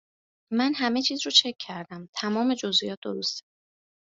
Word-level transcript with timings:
من 0.53 0.73
همه 0.73 1.01
چیز 1.01 1.25
رو 1.25 1.31
چک 1.31 1.53
کردم 1.59 2.09
تمام 2.13 2.53
جزییات 2.53 2.99
درسته 3.01 3.43